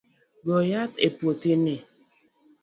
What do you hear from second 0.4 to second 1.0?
Go yath